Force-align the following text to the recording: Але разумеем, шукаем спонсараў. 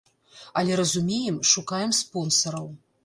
Але 0.61 0.79
разумеем, 0.79 1.37
шукаем 1.53 1.91
спонсараў. 2.01 2.67